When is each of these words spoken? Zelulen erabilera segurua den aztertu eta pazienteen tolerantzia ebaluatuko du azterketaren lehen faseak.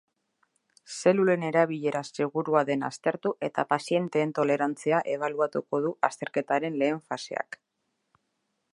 Zelulen 1.01 1.43
erabilera 1.49 2.01
segurua 2.15 2.63
den 2.71 2.87
aztertu 2.89 3.33
eta 3.49 3.67
pazienteen 3.75 4.35
tolerantzia 4.41 5.05
ebaluatuko 5.17 5.85
du 5.85 5.93
azterketaren 6.11 6.81
lehen 6.85 7.07
faseak. 7.13 7.61